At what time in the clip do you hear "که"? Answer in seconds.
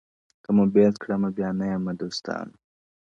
0.43-0.49